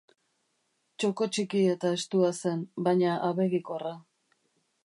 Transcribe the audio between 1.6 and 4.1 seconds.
eta estua zen, baina abegikorra.